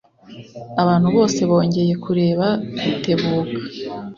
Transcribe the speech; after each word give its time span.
Abantu 0.81 1.07
bose 1.15 1.39
bongeye 1.49 1.93
kureba 2.03 2.47
Rutebuka. 2.85 3.57